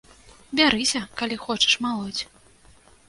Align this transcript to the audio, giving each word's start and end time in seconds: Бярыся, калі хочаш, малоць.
Бярыся, 0.59 1.01
калі 1.21 1.35
хочаш, 1.45 1.73
малоць. 1.87 2.21